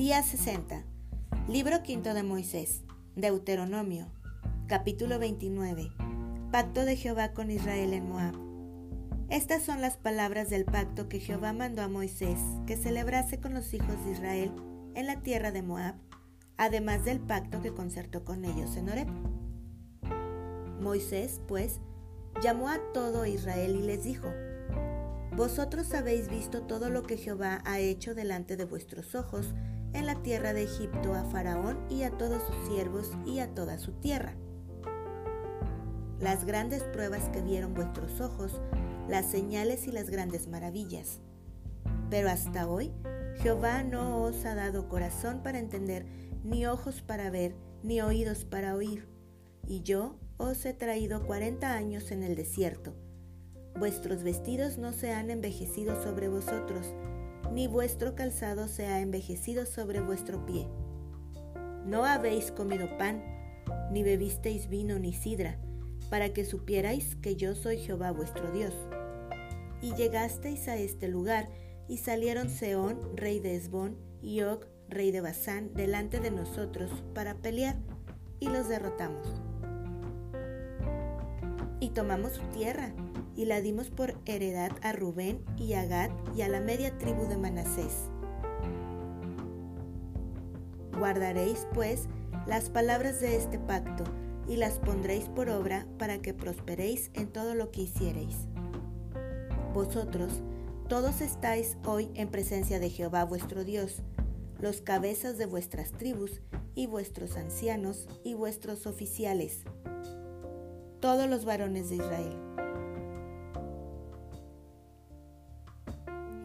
Día 0.00 0.22
60. 0.22 0.82
Libro 1.46 1.82
quinto 1.82 2.14
de 2.14 2.22
Moisés. 2.22 2.80
Deuteronomio. 3.16 4.06
Capítulo 4.66 5.18
29. 5.18 5.92
Pacto 6.50 6.86
de 6.86 6.96
Jehová 6.96 7.34
con 7.34 7.50
Israel 7.50 7.92
en 7.92 8.08
Moab. 8.08 8.34
Estas 9.28 9.62
son 9.62 9.82
las 9.82 9.98
palabras 9.98 10.48
del 10.48 10.64
pacto 10.64 11.10
que 11.10 11.20
Jehová 11.20 11.52
mandó 11.52 11.82
a 11.82 11.88
Moisés 11.88 12.38
que 12.66 12.78
celebrase 12.78 13.40
con 13.40 13.52
los 13.52 13.74
hijos 13.74 14.02
de 14.06 14.12
Israel 14.12 14.52
en 14.94 15.06
la 15.06 15.20
tierra 15.20 15.52
de 15.52 15.60
Moab, 15.60 15.96
además 16.56 17.04
del 17.04 17.20
pacto 17.20 17.60
que 17.60 17.74
concertó 17.74 18.24
con 18.24 18.46
ellos 18.46 18.76
en 18.76 18.88
Horeb. 18.88 19.08
Moisés, 20.80 21.42
pues, 21.46 21.78
llamó 22.42 22.70
a 22.70 22.78
todo 22.94 23.26
Israel 23.26 23.76
y 23.76 23.82
les 23.82 24.02
dijo, 24.02 24.28
Vosotros 25.36 25.92
habéis 25.92 26.30
visto 26.30 26.62
todo 26.62 26.88
lo 26.88 27.02
que 27.02 27.18
Jehová 27.18 27.60
ha 27.66 27.80
hecho 27.80 28.14
delante 28.14 28.56
de 28.56 28.64
vuestros 28.64 29.14
ojos 29.14 29.54
en 29.92 30.06
la 30.06 30.16
tierra 30.22 30.52
de 30.52 30.64
Egipto 30.64 31.14
a 31.14 31.24
Faraón 31.24 31.78
y 31.88 32.02
a 32.02 32.10
todos 32.10 32.42
sus 32.42 32.68
siervos 32.68 33.10
y 33.26 33.40
a 33.40 33.54
toda 33.54 33.78
su 33.78 33.92
tierra. 33.92 34.34
Las 36.20 36.44
grandes 36.44 36.82
pruebas 36.82 37.28
que 37.30 37.40
vieron 37.40 37.74
vuestros 37.74 38.20
ojos, 38.20 38.60
las 39.08 39.26
señales 39.30 39.86
y 39.86 39.92
las 39.92 40.10
grandes 40.10 40.48
maravillas. 40.48 41.20
Pero 42.10 42.28
hasta 42.28 42.68
hoy 42.68 42.92
Jehová 43.42 43.82
no 43.82 44.22
os 44.22 44.44
ha 44.44 44.54
dado 44.54 44.88
corazón 44.88 45.42
para 45.42 45.58
entender, 45.58 46.04
ni 46.44 46.66
ojos 46.66 47.00
para 47.00 47.30
ver, 47.30 47.54
ni 47.82 48.00
oídos 48.00 48.44
para 48.44 48.74
oír. 48.74 49.08
Y 49.66 49.82
yo 49.82 50.16
os 50.36 50.64
he 50.66 50.74
traído 50.74 51.26
cuarenta 51.26 51.74
años 51.74 52.10
en 52.10 52.22
el 52.22 52.36
desierto. 52.36 52.94
Vuestros 53.78 54.22
vestidos 54.22 54.78
no 54.78 54.92
se 54.92 55.12
han 55.12 55.30
envejecido 55.30 56.02
sobre 56.02 56.28
vosotros, 56.28 56.94
ni 57.52 57.66
vuestro 57.66 58.14
calzado 58.14 58.68
se 58.68 58.86
ha 58.86 59.00
envejecido 59.00 59.66
sobre 59.66 60.00
vuestro 60.00 60.44
pie. 60.46 60.66
No 61.84 62.04
habéis 62.04 62.52
comido 62.52 62.96
pan, 62.98 63.22
ni 63.90 64.02
bebisteis 64.02 64.68
vino 64.68 64.98
ni 64.98 65.12
sidra, 65.12 65.58
para 66.10 66.32
que 66.32 66.44
supierais 66.44 67.16
que 67.16 67.36
yo 67.36 67.54
soy 67.54 67.78
Jehová 67.78 68.10
vuestro 68.12 68.50
Dios. 68.52 68.74
Y 69.82 69.94
llegasteis 69.94 70.68
a 70.68 70.76
este 70.76 71.08
lugar, 71.08 71.48
y 71.88 71.98
salieron 71.98 72.50
Seón, 72.50 73.16
rey 73.16 73.40
de 73.40 73.56
Esbón, 73.56 73.96
y 74.22 74.42
Og, 74.42 74.66
rey 74.88 75.10
de 75.10 75.20
Basán, 75.20 75.74
delante 75.74 76.20
de 76.20 76.30
nosotros, 76.30 76.90
para 77.14 77.34
pelear, 77.34 77.76
y 78.38 78.48
los 78.48 78.68
derrotamos. 78.68 79.26
Y 81.80 81.90
tomamos 81.90 82.32
su 82.32 82.42
tierra, 82.48 82.92
y 83.40 83.46
la 83.46 83.62
dimos 83.62 83.88
por 83.88 84.16
heredad 84.26 84.70
a 84.82 84.92
Rubén 84.92 85.42
y 85.56 85.72
a 85.72 85.86
Gad 85.86 86.10
y 86.36 86.42
a 86.42 86.48
la 86.50 86.60
media 86.60 86.98
tribu 86.98 87.26
de 87.26 87.38
Manasés. 87.38 88.10
Guardaréis, 90.98 91.66
pues, 91.72 92.02
las 92.46 92.68
palabras 92.68 93.18
de 93.22 93.36
este 93.36 93.58
pacto 93.58 94.04
y 94.46 94.56
las 94.56 94.78
pondréis 94.78 95.24
por 95.30 95.48
obra 95.48 95.86
para 95.98 96.18
que 96.18 96.34
prosperéis 96.34 97.10
en 97.14 97.28
todo 97.28 97.54
lo 97.54 97.70
que 97.70 97.80
hiciereis. 97.80 98.36
Vosotros, 99.72 100.42
todos 100.90 101.22
estáis 101.22 101.78
hoy 101.86 102.10
en 102.16 102.28
presencia 102.28 102.78
de 102.78 102.90
Jehová 102.90 103.24
vuestro 103.24 103.64
Dios, 103.64 104.02
los 104.58 104.82
cabezas 104.82 105.38
de 105.38 105.46
vuestras 105.46 105.92
tribus 105.92 106.42
y 106.74 106.88
vuestros 106.88 107.38
ancianos 107.38 108.06
y 108.22 108.34
vuestros 108.34 108.86
oficiales, 108.86 109.64
todos 111.00 111.26
los 111.26 111.46
varones 111.46 111.88
de 111.88 111.96
Israel. 111.96 112.50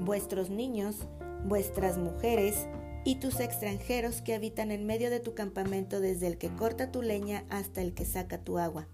Vuestros 0.05 0.49
niños, 0.49 1.07
vuestras 1.43 1.97
mujeres 1.97 2.67
y 3.03 3.15
tus 3.15 3.39
extranjeros 3.39 4.21
que 4.21 4.33
habitan 4.33 4.71
en 4.71 4.85
medio 4.85 5.09
de 5.09 5.19
tu 5.19 5.35
campamento 5.35 5.99
desde 5.99 6.27
el 6.27 6.37
que 6.37 6.49
corta 6.55 6.91
tu 6.91 7.01
leña 7.01 7.43
hasta 7.49 7.81
el 7.81 7.93
que 7.93 8.05
saca 8.05 8.39
tu 8.39 8.57
agua, 8.57 8.87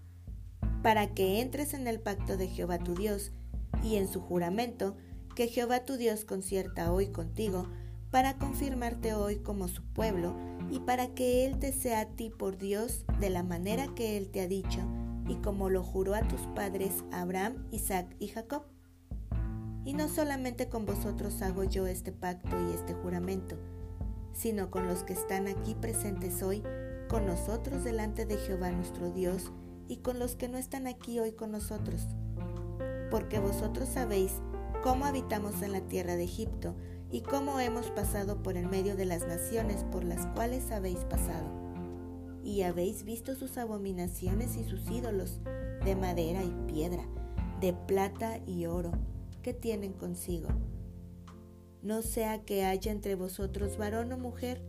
para 0.82 1.14
que 1.14 1.40
entres 1.40 1.74
en 1.74 1.86
el 1.86 2.00
pacto 2.00 2.36
de 2.36 2.48
Jehová 2.48 2.78
tu 2.78 2.94
Dios 2.94 3.32
y 3.82 3.96
en 3.96 4.08
su 4.08 4.20
juramento 4.20 4.96
que 5.34 5.48
Jehová 5.48 5.84
tu 5.84 5.96
Dios 5.96 6.24
concierta 6.24 6.92
hoy 6.92 7.08
contigo, 7.08 7.68
para 8.10 8.36
confirmarte 8.36 9.14
hoy 9.14 9.36
como 9.36 9.68
su 9.68 9.82
pueblo 9.82 10.36
y 10.70 10.80
para 10.80 11.08
que 11.08 11.46
Él 11.46 11.58
te 11.58 11.72
sea 11.72 12.00
a 12.00 12.06
ti 12.06 12.28
por 12.28 12.58
Dios 12.58 13.06
de 13.20 13.30
la 13.30 13.42
manera 13.42 13.88
que 13.94 14.18
Él 14.18 14.28
te 14.28 14.42
ha 14.42 14.48
dicho 14.48 14.80
y 15.26 15.36
como 15.36 15.70
lo 15.70 15.82
juró 15.82 16.14
a 16.14 16.28
tus 16.28 16.40
padres 16.54 17.04
Abraham, 17.10 17.66
Isaac 17.70 18.14
y 18.18 18.28
Jacob. 18.28 18.64
Y 19.84 19.94
no 19.94 20.08
solamente 20.08 20.68
con 20.68 20.86
vosotros 20.86 21.42
hago 21.42 21.64
yo 21.64 21.86
este 21.86 22.12
pacto 22.12 22.56
y 22.68 22.72
este 22.72 22.94
juramento, 22.94 23.56
sino 24.32 24.70
con 24.70 24.86
los 24.86 25.02
que 25.02 25.12
están 25.12 25.48
aquí 25.48 25.74
presentes 25.74 26.42
hoy, 26.42 26.62
con 27.08 27.26
nosotros 27.26 27.84
delante 27.84 28.24
de 28.24 28.36
Jehová 28.36 28.70
nuestro 28.70 29.10
Dios, 29.10 29.52
y 29.88 29.96
con 29.96 30.18
los 30.18 30.36
que 30.36 30.48
no 30.48 30.56
están 30.56 30.86
aquí 30.86 31.18
hoy 31.18 31.32
con 31.32 31.50
nosotros. 31.50 32.06
Porque 33.10 33.40
vosotros 33.40 33.88
sabéis 33.88 34.32
cómo 34.82 35.04
habitamos 35.04 35.60
en 35.62 35.72
la 35.72 35.80
tierra 35.80 36.16
de 36.16 36.24
Egipto, 36.24 36.74
y 37.12 37.20
cómo 37.20 37.60
hemos 37.60 37.90
pasado 37.90 38.42
por 38.42 38.56
el 38.56 38.66
medio 38.66 38.96
de 38.96 39.04
las 39.04 39.26
naciones 39.26 39.84
por 39.92 40.02
las 40.02 40.26
cuales 40.28 40.72
habéis 40.72 41.04
pasado. 41.04 41.46
Y 42.42 42.62
habéis 42.62 43.04
visto 43.04 43.34
sus 43.34 43.58
abominaciones 43.58 44.56
y 44.56 44.64
sus 44.64 44.90
ídolos, 44.90 45.40
de 45.84 45.94
madera 45.94 46.42
y 46.42 46.54
piedra, 46.66 47.04
de 47.60 47.74
plata 47.74 48.38
y 48.46 48.64
oro, 48.64 48.92
que 49.42 49.52
tienen 49.54 49.92
consigo. 49.92 50.48
No 51.82 52.02
sea 52.02 52.44
que 52.44 52.64
haya 52.64 52.92
entre 52.92 53.16
vosotros 53.16 53.76
varón 53.76 54.12
o 54.12 54.18
mujer, 54.18 54.62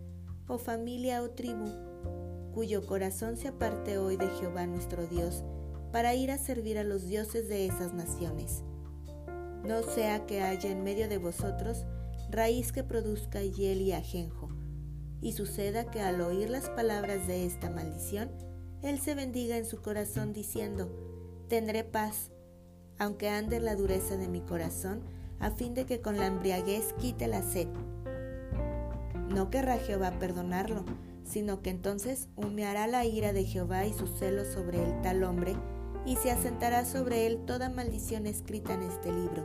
o 0.47 0.57
familia 0.57 1.21
o 1.21 1.29
tribu, 1.29 1.69
cuyo 2.53 2.85
corazón 2.85 3.37
se 3.37 3.47
aparte 3.47 3.97
hoy 3.97 4.17
de 4.17 4.27
Jehová 4.29 4.65
nuestro 4.67 5.07
Dios, 5.07 5.43
para 5.91 6.15
ir 6.15 6.31
a 6.31 6.37
servir 6.37 6.77
a 6.77 6.83
los 6.83 7.07
dioses 7.07 7.47
de 7.47 7.67
esas 7.67 7.93
naciones. 7.93 8.63
No 9.63 9.83
sea 9.83 10.25
que 10.25 10.41
haya 10.41 10.71
en 10.71 10.83
medio 10.83 11.07
de 11.07 11.17
vosotros 11.17 11.85
raíz 12.29 12.71
que 12.71 12.83
produzca 12.83 13.41
hiel 13.41 13.81
y 13.81 13.93
ajenjo, 13.93 14.49
y 15.21 15.33
suceda 15.33 15.89
que 15.89 16.01
al 16.01 16.19
oír 16.19 16.49
las 16.49 16.69
palabras 16.69 17.27
de 17.27 17.45
esta 17.45 17.69
maldición, 17.69 18.31
él 18.81 18.99
se 18.99 19.15
bendiga 19.15 19.57
en 19.57 19.65
su 19.65 19.81
corazón 19.81 20.33
diciendo, 20.33 20.89
tendré 21.47 21.83
paz, 21.83 22.31
aunque 22.99 23.29
ande 23.29 23.57
en 23.57 23.65
la 23.65 23.75
dureza 23.75 24.17
de 24.17 24.27
mi 24.27 24.41
corazón, 24.41 25.01
a 25.39 25.51
fin 25.51 25.73
de 25.73 25.85
que 25.85 26.01
con 26.01 26.17
la 26.17 26.27
embriaguez 26.27 26.93
quite 26.99 27.27
la 27.27 27.41
sed. 27.41 27.67
No 29.29 29.49
querrá 29.49 29.77
Jehová 29.77 30.11
perdonarlo, 30.19 30.85
sino 31.23 31.61
que 31.61 31.69
entonces 31.69 32.29
humeará 32.35 32.87
la 32.87 33.05
ira 33.05 33.33
de 33.33 33.45
Jehová 33.45 33.85
y 33.85 33.93
su 33.93 34.07
celo 34.07 34.45
sobre 34.45 34.83
el 34.83 35.01
tal 35.01 35.23
hombre, 35.23 35.55
y 36.05 36.17
se 36.17 36.31
asentará 36.31 36.85
sobre 36.85 37.25
él 37.25 37.45
toda 37.45 37.69
maldición 37.69 38.25
escrita 38.25 38.73
en 38.73 38.83
este 38.83 39.11
libro, 39.11 39.43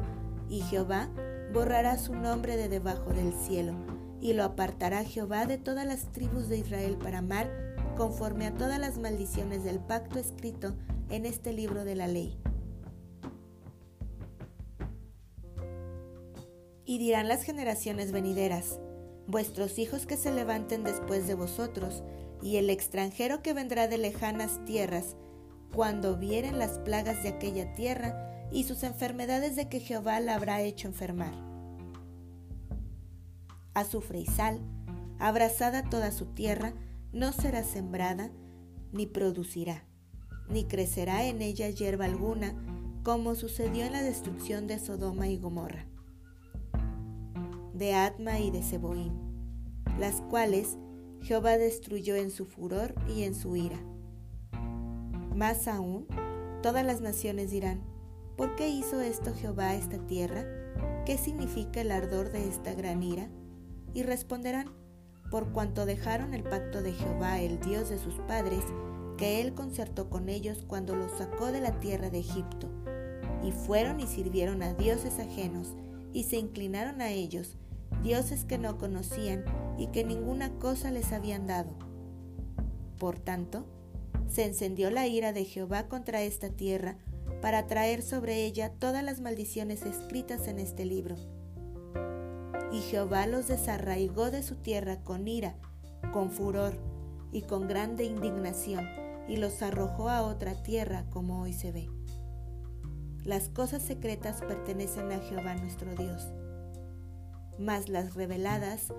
y 0.49 0.61
Jehová 0.61 1.09
borrará 1.53 1.97
su 1.99 2.15
nombre 2.15 2.57
de 2.57 2.69
debajo 2.69 3.11
del 3.11 3.33
cielo, 3.33 3.75
y 4.21 4.33
lo 4.33 4.45
apartará 4.45 5.05
Jehová 5.05 5.47
de 5.47 5.59
todas 5.59 5.87
las 5.87 6.13
tribus 6.13 6.49
de 6.49 6.59
Israel 6.59 6.97
para 6.97 7.23
mal, 7.23 7.51
conforme 7.97 8.47
a 8.47 8.55
todas 8.55 8.79
las 8.79 8.99
maldiciones 8.99 9.65
del 9.65 9.79
pacto 9.79 10.19
escrito 10.19 10.75
en 11.11 11.27
este 11.27 11.53
libro 11.53 11.85
de 11.85 11.95
la 11.95 12.07
ley. 12.07 12.37
Y 16.89 16.97
dirán 16.97 17.29
las 17.29 17.43
generaciones 17.43 18.13
venideras, 18.13 18.81
vuestros 19.27 19.79
hijos 19.79 20.07
que 20.07 20.17
se 20.17 20.33
levanten 20.33 20.85
después 20.85 21.27
de 21.27 21.35
vosotros, 21.35 22.03
y 22.41 22.57
el 22.57 22.71
extranjero 22.71 23.43
que 23.43 23.53
vendrá 23.53 23.89
de 23.89 23.99
lejanas 23.99 24.65
tierras, 24.65 25.15
cuando 25.75 26.17
vieren 26.17 26.59
las 26.59 26.79
plagas 26.79 27.23
de 27.23 27.29
aquella 27.29 27.75
tierra 27.75 28.49
y 28.51 28.65
sus 28.65 28.85
enfermedades 28.85 29.55
de 29.55 29.69
que 29.69 29.81
Jehová 29.81 30.19
la 30.21 30.35
habrá 30.35 30.63
hecho 30.63 30.89
enfermar. 30.89 31.35
Azufre 33.75 34.21
y 34.21 34.27
sal, 34.27 34.59
abrazada 35.19 35.91
toda 35.91 36.11
su 36.11 36.25
tierra, 36.33 36.73
no 37.13 37.33
será 37.33 37.65
sembrada, 37.65 38.31
ni 38.93 39.05
producirá, 39.05 39.85
ni 40.49 40.65
crecerá 40.65 41.27
en 41.27 41.43
ella 41.43 41.69
hierba 41.69 42.07
alguna, 42.07 42.55
como 43.03 43.35
sucedió 43.35 43.85
en 43.85 43.93
la 43.93 44.03
destrucción 44.03 44.67
de 44.67 44.79
Sodoma 44.79 45.29
y 45.29 45.37
Gomorra 45.37 45.85
de 47.79 47.95
Atma 47.95 48.41
y 48.41 48.51
de 48.51 48.63
Seboim, 48.65 49.13
las 50.01 50.21
cuales 50.23 50.77
Jehová 51.23 51.59
destruyó 51.59 52.17
en 52.17 52.33
su 52.33 52.45
furor 52.45 52.93
y 53.09 53.23
en 53.23 53.37
su 53.37 53.55
ira. 53.55 53.79
Más 55.35 55.69
aún, 55.69 56.07
todas 56.61 56.85
las 56.85 57.01
naciones 57.01 57.53
dirán, 57.53 57.81
¿por 58.37 58.57
qué 58.57 58.69
hizo 58.69 59.01
esto 59.01 59.33
Jehová 59.33 59.69
a 59.69 59.75
esta 59.77 59.99
tierra? 60.07 60.45
¿Qué 61.07 61.19
significa 61.19 61.81
el 61.81 61.93
ardor 61.93 62.33
de 62.33 62.49
esta 62.49 62.75
gran 62.75 63.01
ira? 63.03 63.29
Y 63.95 64.03
responderán, 64.03 64.73
por 65.31 65.53
cuanto 65.53 65.87
dejaron 65.87 66.35
el 66.35 66.43
pacto 66.43 66.83
de 66.83 66.93
Jehová, 66.93 67.41
el 67.41 67.61
Dios 67.61 67.91
de 67.91 67.99
sus 67.99 68.15
padres, 68.27 68.65
que 69.17 69.41
él 69.41 69.55
concertó 69.55 70.11
con 70.11 70.29
ellos 70.29 70.65
cuando 70.67 70.97
los 70.97 71.13
sacó 71.13 71.53
de 71.53 71.61
la 71.61 71.79
tierra 71.79 72.11
de 72.11 72.19
Egipto, 72.19 72.69
y 73.45 73.53
fueron 73.53 74.01
y 74.01 74.09
sirvieron 74.09 74.63
a 74.65 74.75
dioses 74.75 75.21
ajenos, 75.21 75.77
y 76.13 76.25
se 76.25 76.39
inclinaron 76.39 77.01
a 77.01 77.11
ellos, 77.11 77.57
dioses 78.03 78.45
que 78.45 78.59
no 78.59 78.79
conocían 78.79 79.45
y 79.79 79.89
que 79.89 80.05
ninguna 80.05 80.51
cosa 80.59 80.91
les 80.91 81.13
habían 81.13 81.47
dado. 81.47 81.71
Por 82.99 83.19
tanto, 83.19 83.67
se 84.29 84.45
encendió 84.45 84.91
la 84.91 85.07
ira 85.07 85.33
de 85.33 85.45
Jehová 85.45 85.89
contra 85.89 86.23
esta 86.23 86.51
tierra 86.51 86.97
para 87.41 87.67
traer 87.67 88.03
sobre 88.03 88.45
ella 88.45 88.73
todas 88.73 89.05
las 89.05 89.21
maldiciones 89.21 89.83
escritas 89.83 90.49
en 90.49 90.59
este 90.59 90.85
libro. 90.85 91.17
Y 92.73 92.81
Jehová 92.81 93.27
los 93.27 93.49
desarraigó 93.49 94.31
de 94.31 94.43
su 94.43 94.57
tierra 94.57 95.03
con 95.03 95.29
ira, 95.29 95.55
con 96.13 96.31
furor 96.31 96.75
y 97.33 97.43
con 97.43 97.69
grande 97.69 98.05
indignación, 98.05 98.87
y 99.29 99.37
los 99.37 99.63
arrojó 99.63 100.09
a 100.09 100.23
otra 100.23 100.55
tierra 100.63 101.05
como 101.11 101.41
hoy 101.41 101.53
se 101.53 101.73
ve. 101.73 101.89
Las 103.25 103.49
cosas 103.49 103.83
secretas 103.83 104.41
pertenecen 104.41 105.13
a 105.13 105.19
Jehová 105.19 105.55
nuestro 105.55 105.95
Dios, 105.95 106.29
mas 107.59 107.89
las 107.89 108.15
reveladas 108.15 108.93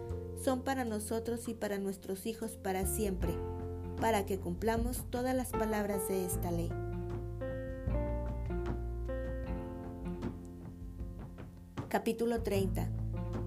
son 0.43 0.61
para 0.61 0.85
nosotros 0.85 1.47
y 1.47 1.53
para 1.53 1.77
nuestros 1.77 2.25
hijos 2.25 2.51
para 2.51 2.85
siempre, 2.85 3.33
para 3.99 4.25
que 4.25 4.39
cumplamos 4.39 5.05
todas 5.09 5.35
las 5.35 5.49
palabras 5.49 6.07
de 6.07 6.25
esta 6.25 6.51
ley. 6.51 6.69
Capítulo 11.89 12.43
30. 12.43 12.87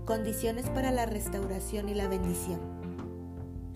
Condiciones 0.05 0.69
para 0.69 0.91
la 0.91 1.07
restauración 1.07 1.89
y 1.89 1.95
la 1.95 2.09
bendición. 2.09 2.61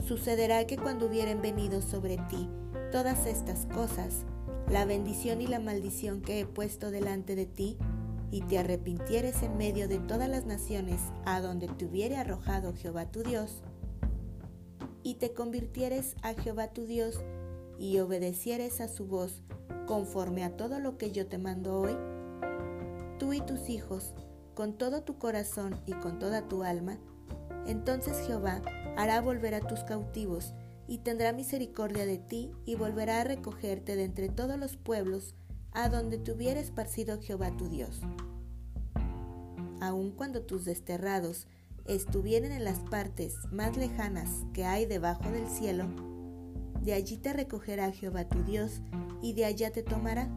Sucederá 0.07 0.67
que 0.67 0.77
cuando 0.77 1.07
hubieren 1.07 1.41
venido 1.41 1.81
sobre 1.83 2.17
ti 2.29 2.49
todas 2.91 3.27
estas 3.27 3.67
cosas, 3.67 4.25
la 4.69 4.85
bendición 4.85 5.41
y 5.41 5.47
la 5.47 5.61
maldición 5.61 6.21
que 6.21 6.41
he 6.41 6.47
puesto 6.47 6.91
delante 6.91 7.37
de 7.37 7.47
ti, 7.47 7.79
y 8.31 8.43
te 8.43 8.59
arrepintieres 8.59 9.43
en 9.43 9.57
medio 9.57 9.89
de 9.89 9.99
todas 9.99 10.29
las 10.29 10.47
naciones 10.47 11.01
a 11.25 11.41
donde 11.41 11.69
te 11.69 11.87
hubiere 11.87 12.17
arrojado 12.17 12.75
Jehová 12.75 13.11
tu 13.11 13.23
Dios, 13.23 13.63
y 15.03 15.15
te 15.15 15.33
convirtieres 15.33 16.17
a 16.23 16.35
Jehová 16.35 16.69
tu 16.69 16.87
Dios, 16.87 17.21
y 17.79 17.99
obedecieres 17.99 18.81
a 18.81 18.89
su 18.89 19.07
voz 19.07 19.43
conforme 19.87 20.43
a 20.43 20.57
todo 20.57 20.81
lo 20.81 20.99
que 20.99 21.13
yo 21.13 21.27
te 21.27 21.39
mando 21.39 21.81
hoy, 21.81 21.97
tú 23.19 23.33
y 23.33 23.41
tus 23.41 23.69
hijos, 23.69 24.15
con 24.55 24.73
todo 24.73 25.03
tu 25.03 25.19
corazón 25.19 25.81
y 25.87 25.93
con 25.93 26.19
toda 26.19 26.49
tu 26.49 26.65
alma, 26.65 26.99
entonces 27.67 28.27
Jehová 28.27 28.63
hará 28.97 29.21
volver 29.21 29.55
a 29.55 29.61
tus 29.61 29.85
cautivos, 29.85 30.55
y 30.89 30.99
tendrá 30.99 31.33
misericordia 31.33 32.07
de 32.07 32.19
ti 32.19 32.53
y 32.65 32.77
volverá 32.77 33.21
a 33.21 33.25
recogerte 33.25 33.97
de 33.97 34.05
entre 34.05 34.29
todos 34.29 34.59
los 34.59 34.77
pueblos 34.77 35.35
a 35.77 35.91
donde 35.91 36.17
te 36.17 36.33
hubiera 36.33 36.59
esparcido 36.59 37.21
Jehová 37.21 37.55
tu 37.55 37.69
Dios. 37.69 38.01
Aun 39.81 40.11
cuando 40.11 40.43
tus 40.43 40.65
desterrados 40.65 41.47
estuvieren 41.85 42.51
en 42.51 42.65
las 42.65 42.79
partes 42.79 43.35
más 43.53 43.77
lejanas 43.77 44.31
que 44.55 44.65
hay 44.65 44.87
debajo 44.87 45.31
del 45.31 45.47
cielo, 45.49 45.85
de 46.81 46.95
allí 46.95 47.19
te 47.19 47.35
recogerá 47.35 47.93
Jehová 47.93 48.27
tu 48.27 48.43
Dios 48.43 48.81
y 49.21 49.35
de 49.35 49.45
allá 49.45 49.71
te 49.71 49.83
tomará, 49.83 50.31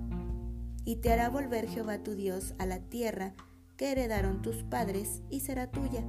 y 0.84 0.98
te 0.98 1.14
hará 1.14 1.30
volver 1.30 1.70
Jehová 1.70 2.04
tu 2.04 2.16
Dios 2.16 2.54
a 2.58 2.66
la 2.66 2.80
tierra 2.80 3.34
que 3.78 3.94
heredaron 3.94 4.42
tus 4.42 4.64
padres 4.64 5.22
y 5.30 5.40
será 5.40 5.72
tuya, 5.72 6.04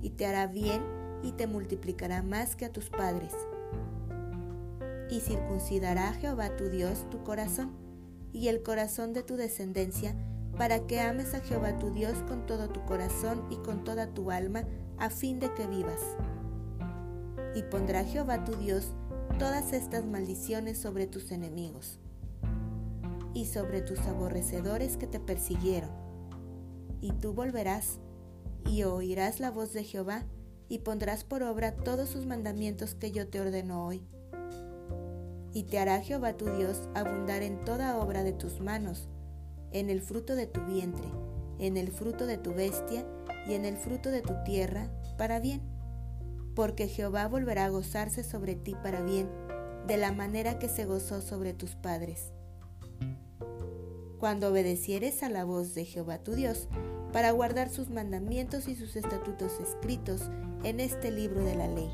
y 0.00 0.10
te 0.10 0.26
hará 0.26 0.46
bien 0.46 0.80
y 1.24 1.32
te 1.32 1.48
multiplicará 1.48 2.22
más 2.22 2.54
que 2.54 2.66
a 2.66 2.72
tus 2.72 2.88
padres 2.88 3.34
y 5.10 5.18
circuncidará 5.18 6.12
Jehová 6.12 6.56
tu 6.56 6.68
Dios 6.68 7.10
tu 7.10 7.24
corazón 7.24 7.89
y 8.32 8.48
el 8.48 8.62
corazón 8.62 9.12
de 9.12 9.22
tu 9.22 9.36
descendencia, 9.36 10.14
para 10.56 10.86
que 10.86 11.00
ames 11.00 11.34
a 11.34 11.40
Jehová 11.40 11.78
tu 11.78 11.90
Dios 11.90 12.18
con 12.28 12.46
todo 12.46 12.68
tu 12.68 12.84
corazón 12.84 13.46
y 13.50 13.56
con 13.56 13.84
toda 13.84 14.12
tu 14.12 14.30
alma, 14.30 14.64
a 14.98 15.10
fin 15.10 15.40
de 15.40 15.52
que 15.54 15.66
vivas. 15.66 16.00
Y 17.54 17.62
pondrá 17.62 18.04
Jehová 18.04 18.44
tu 18.44 18.54
Dios 18.56 18.92
todas 19.38 19.72
estas 19.72 20.04
maldiciones 20.04 20.78
sobre 20.78 21.06
tus 21.06 21.32
enemigos 21.32 21.98
y 23.32 23.46
sobre 23.46 23.80
tus 23.80 24.00
aborrecedores 24.00 24.96
que 24.96 25.06
te 25.06 25.20
persiguieron. 25.20 25.90
Y 27.00 27.12
tú 27.12 27.32
volverás 27.32 27.98
y 28.66 28.82
oirás 28.82 29.40
la 29.40 29.50
voz 29.50 29.72
de 29.72 29.84
Jehová 29.84 30.24
y 30.68 30.80
pondrás 30.80 31.24
por 31.24 31.42
obra 31.42 31.74
todos 31.74 32.10
sus 32.10 32.26
mandamientos 32.26 32.94
que 32.94 33.10
yo 33.10 33.28
te 33.28 33.40
ordeno 33.40 33.86
hoy 33.86 34.06
y 35.52 35.64
te 35.64 35.78
hará 35.78 36.00
Jehová 36.00 36.34
tu 36.34 36.46
Dios 36.50 36.88
abundar 36.94 37.42
en 37.42 37.64
toda 37.64 37.98
obra 37.98 38.22
de 38.22 38.32
tus 38.32 38.60
manos, 38.60 39.08
en 39.72 39.90
el 39.90 40.00
fruto 40.00 40.36
de 40.36 40.46
tu 40.46 40.64
vientre, 40.64 41.06
en 41.58 41.76
el 41.76 41.90
fruto 41.90 42.26
de 42.26 42.38
tu 42.38 42.52
bestia 42.52 43.04
y 43.46 43.54
en 43.54 43.64
el 43.64 43.76
fruto 43.76 44.10
de 44.10 44.22
tu 44.22 44.34
tierra, 44.44 44.88
para 45.18 45.40
bien. 45.40 45.60
Porque 46.54 46.88
Jehová 46.88 47.26
volverá 47.28 47.66
a 47.66 47.70
gozarse 47.70 48.22
sobre 48.22 48.54
ti 48.54 48.76
para 48.82 49.02
bien, 49.02 49.28
de 49.86 49.96
la 49.96 50.12
manera 50.12 50.58
que 50.58 50.68
se 50.68 50.84
gozó 50.84 51.20
sobre 51.20 51.52
tus 51.52 51.74
padres. 51.74 52.32
Cuando 54.18 54.48
obedecieres 54.48 55.22
a 55.22 55.30
la 55.30 55.44
voz 55.44 55.74
de 55.74 55.84
Jehová 55.84 56.18
tu 56.18 56.32
Dios, 56.32 56.68
para 57.12 57.32
guardar 57.32 57.70
sus 57.70 57.90
mandamientos 57.90 58.68
y 58.68 58.76
sus 58.76 58.94
estatutos 58.94 59.58
escritos 59.60 60.22
en 60.62 60.78
este 60.78 61.10
libro 61.10 61.42
de 61.42 61.56
la 61.56 61.66
ley 61.66 61.90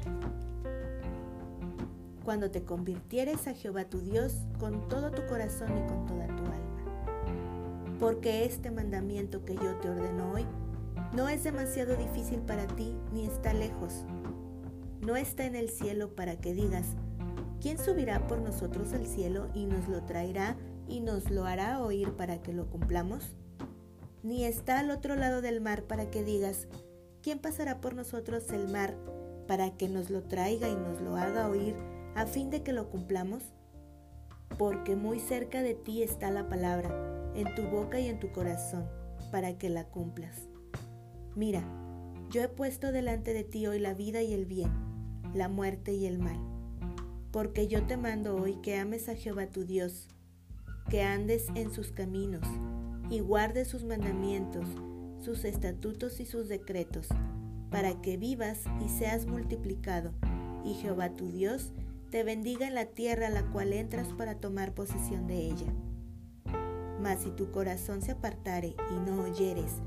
cuando 2.27 2.51
te 2.51 2.65
convirtieres 2.65 3.47
a 3.47 3.55
Jehová 3.55 3.85
tu 3.85 4.01
Dios 4.01 4.35
con 4.59 4.89
todo 4.89 5.13
tu 5.13 5.25
corazón 5.27 5.69
y 5.79 5.89
con 5.89 6.07
toda 6.07 6.27
tu 6.27 6.43
alma. 6.43 7.97
Porque 8.01 8.45
este 8.45 8.73
mandamiento 8.73 9.45
que 9.45 9.55
yo 9.55 9.77
te 9.77 9.89
ordeno 9.89 10.33
hoy 10.33 10.45
no 11.15 11.29
es 11.29 11.45
demasiado 11.45 11.97
difícil 11.97 12.41
para 12.41 12.67
ti 12.67 12.97
ni 13.13 13.25
está 13.25 13.55
lejos. 13.55 14.05
No 15.01 15.15
está 15.15 15.47
en 15.47 15.55
el 15.55 15.69
cielo 15.69 16.17
para 16.17 16.35
que 16.41 16.53
digas, 16.53 16.85
¿quién 17.61 17.79
subirá 17.79 18.27
por 18.27 18.41
nosotros 18.41 18.93
al 18.93 19.07
cielo 19.07 19.47
y 19.55 19.67
nos 19.67 19.87
lo 19.87 20.03
traerá 20.03 20.57
y 20.89 20.99
nos 20.99 21.31
lo 21.31 21.45
hará 21.45 21.81
oír 21.81 22.11
para 22.17 22.43
que 22.43 22.53
lo 22.53 22.69
cumplamos? 22.69 23.37
Ni 24.25 24.45
está 24.45 24.81
al 24.81 24.91
otro 24.91 25.15
lado 25.15 25.43
del 25.43 25.61
mar 25.61 25.85
para 25.85 26.11
que 26.11 26.25
digas, 26.25 26.67
¿quién 27.23 27.39
pasará 27.39 27.81
por 27.81 27.95
nosotros 27.95 28.51
el 28.51 28.67
mar 28.67 28.97
para 29.47 29.77
que 29.77 29.89
nos 29.89 30.11
lo 30.11 30.25
traiga 30.25 30.69
y 30.69 30.75
nos 30.75 31.01
lo 31.01 31.15
haga 31.15 31.49
oír 31.49 31.77
a 32.17 32.25
fin 32.25 32.49
de 32.49 32.63
que 32.63 32.73
lo 32.73 32.89
cumplamos? 32.89 33.43
Porque 34.59 34.97
muy 34.97 35.21
cerca 35.21 35.63
de 35.63 35.75
ti 35.75 36.03
está 36.03 36.31
la 36.31 36.49
palabra, 36.49 37.31
en 37.35 37.55
tu 37.55 37.65
boca 37.65 38.01
y 38.01 38.09
en 38.09 38.19
tu 38.19 38.33
corazón, 38.33 38.89
para 39.31 39.59
que 39.59 39.69
la 39.69 39.85
cumplas. 39.85 40.49
Mira, 41.35 41.63
yo 42.31 42.43
he 42.43 42.49
puesto 42.49 42.91
delante 42.91 43.35
de 43.35 43.45
ti 43.45 43.67
hoy 43.67 43.79
la 43.79 43.93
vida 43.93 44.23
y 44.23 44.33
el 44.33 44.47
bien, 44.47 44.71
la 45.35 45.51
muerte 45.51 45.93
y 45.93 46.07
el 46.07 46.19
mal. 46.19 46.41
Porque 47.33 47.69
yo 47.69 47.87
te 47.87 47.99
mando 47.99 48.35
hoy 48.35 48.57
que 48.63 48.79
ames 48.79 49.11
a 49.11 49.15
Jehová 49.15 49.49
tu 49.49 49.67
Dios, 49.67 50.09
que 50.89 51.03
andes 51.03 51.49
en 51.55 51.71
sus 51.71 51.93
caminos 51.93 52.49
y 53.11 53.21
guardes 53.21 53.69
sus 53.69 53.85
mandamientos, 53.85 54.65
sus 55.21 55.45
estatutos 55.45 56.19
y 56.21 56.25
sus 56.25 56.49
decretos, 56.49 57.09
para 57.71 58.01
que 58.01 58.17
vivas 58.17 58.61
y 58.83 58.89
seas 58.89 59.27
multiplicado, 59.27 60.13
y 60.65 60.73
Jehová 60.75 61.11
tu 61.11 61.31
Dios 61.31 61.75
te 62.11 62.23
bendiga 62.23 62.67
en 62.67 62.75
la 62.75 62.87
tierra 62.87 63.27
a 63.27 63.31
la 63.31 63.51
cual 63.51 63.73
entras 63.73 64.09
para 64.17 64.37
tomar 64.37 64.75
posesión 64.75 65.27
de 65.27 65.39
ella. 65.39 65.73
Mas 67.01 67.23
si 67.23 67.31
tu 67.31 67.51
corazón 67.51 68.01
se 68.03 68.13
apartare 68.13 68.77
y 68.91 69.11
no 69.11 69.23
oyeres, 69.23 69.81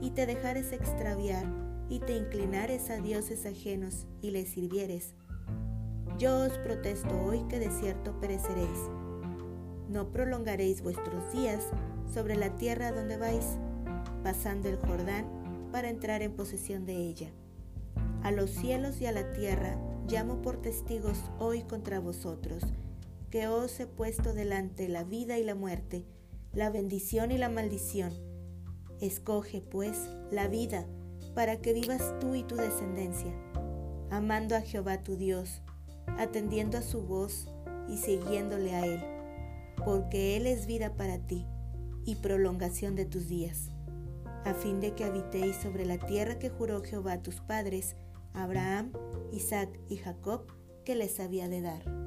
y 0.00 0.10
te 0.10 0.26
dejares 0.26 0.72
extraviar, 0.72 1.44
y 1.88 1.98
te 1.98 2.16
inclinares 2.16 2.90
a 2.90 2.96
dioses 2.96 3.44
ajenos 3.44 4.06
y 4.22 4.30
les 4.30 4.48
sirvieres, 4.48 5.14
yo 6.18 6.44
os 6.44 6.56
protesto 6.58 7.20
hoy 7.24 7.42
que 7.48 7.58
de 7.58 7.70
cierto 7.70 8.18
pereceréis. 8.20 8.88
No 9.88 10.10
prolongaréis 10.10 10.82
vuestros 10.82 11.32
días 11.32 11.64
sobre 12.12 12.36
la 12.36 12.56
tierra 12.56 12.92
donde 12.92 13.16
vais, 13.16 13.58
pasando 14.22 14.68
el 14.68 14.76
Jordán 14.76 15.26
para 15.72 15.90
entrar 15.90 16.22
en 16.22 16.32
posesión 16.32 16.86
de 16.86 16.94
ella. 16.94 17.30
A 18.24 18.30
los 18.30 18.48
cielos 18.48 19.02
y 19.02 19.06
a 19.06 19.12
la 19.12 19.34
tierra 19.34 19.78
llamo 20.08 20.40
por 20.40 20.62
testigos 20.62 21.18
hoy 21.38 21.60
contra 21.64 22.00
vosotros, 22.00 22.62
que 23.28 23.48
os 23.48 23.78
he 23.80 23.86
puesto 23.86 24.32
delante 24.32 24.88
la 24.88 25.04
vida 25.04 25.36
y 25.36 25.44
la 25.44 25.54
muerte, 25.54 26.06
la 26.54 26.70
bendición 26.70 27.32
y 27.32 27.36
la 27.36 27.50
maldición. 27.50 28.14
Escoge, 28.98 29.60
pues, 29.60 30.08
la 30.30 30.48
vida, 30.48 30.86
para 31.34 31.60
que 31.60 31.74
vivas 31.74 32.18
tú 32.18 32.34
y 32.34 32.44
tu 32.44 32.56
descendencia, 32.56 33.30
amando 34.10 34.56
a 34.56 34.62
Jehová 34.62 35.02
tu 35.02 35.16
Dios, 35.16 35.60
atendiendo 36.16 36.78
a 36.78 36.82
su 36.82 37.02
voz 37.02 37.48
y 37.90 37.98
siguiéndole 37.98 38.74
a 38.74 38.86
Él, 38.86 39.04
porque 39.84 40.38
Él 40.38 40.46
es 40.46 40.66
vida 40.66 40.96
para 40.96 41.18
ti 41.18 41.46
y 42.06 42.14
prolongación 42.14 42.94
de 42.94 43.04
tus 43.04 43.28
días, 43.28 43.68
a 44.46 44.54
fin 44.54 44.80
de 44.80 44.94
que 44.94 45.04
habitéis 45.04 45.56
sobre 45.56 45.84
la 45.84 45.98
tierra 45.98 46.38
que 46.38 46.48
juró 46.48 46.82
Jehová 46.82 47.12
a 47.12 47.22
tus 47.22 47.42
padres, 47.42 47.96
Abraham, 48.34 48.92
Isaac 49.32 49.80
y 49.88 49.96
Jacob 49.96 50.46
que 50.84 50.94
les 50.94 51.18
había 51.20 51.48
de 51.48 51.62
dar. 51.62 52.03